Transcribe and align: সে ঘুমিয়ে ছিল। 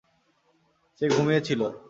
সে 1.01 1.05
ঘুমিয়ে 1.09 1.41
ছিল। 1.41 1.61